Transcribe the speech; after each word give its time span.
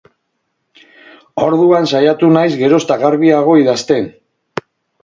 Orduan 1.49 1.85
saiatu 1.93 2.33
naiz 2.39 2.49
geroz 2.63 2.81
eta 2.87 2.99
garbiago 3.05 3.61
idazten. 3.65 4.15